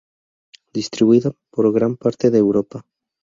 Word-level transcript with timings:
Distribuida 0.77 1.29
por 1.53 1.65
gran 1.77 1.93
parte 2.03 2.31
de 2.31 2.39
Europa. 2.39 2.77